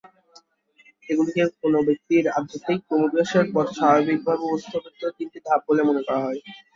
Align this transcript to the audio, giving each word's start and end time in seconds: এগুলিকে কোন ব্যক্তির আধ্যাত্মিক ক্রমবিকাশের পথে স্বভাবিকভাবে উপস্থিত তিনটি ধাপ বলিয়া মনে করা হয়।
এগুলিকে 1.09 1.43
কোন 1.55 1.73
ব্যক্তির 1.87 2.25
আধ্যাত্মিক 2.31 2.79
ক্রমবিকাশের 2.87 3.45
পথে 3.53 3.73
স্বভাবিকভাবে 3.77 4.43
উপস্থিত 4.47 4.83
তিনটি 5.17 5.39
ধাপ 5.45 5.61
বলিয়া 5.67 5.87
মনে 5.89 6.01
করা 6.07 6.19
হয়। 6.25 6.39